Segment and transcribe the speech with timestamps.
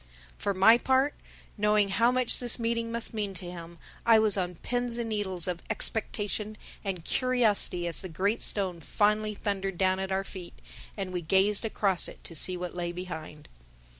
[0.39, 1.13] For my part,
[1.59, 5.47] knowing how much this meeting must mean to him, I was on pins and needles
[5.47, 10.57] of expectation and curiosity as the great stone finally thundered down at our feet
[10.97, 13.47] and we gazed across it to see what lay behind.